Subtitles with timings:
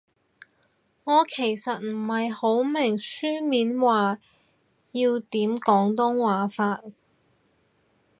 [1.03, 4.17] 我其實唔係好明書面語
[4.93, 6.81] 要點廣東話法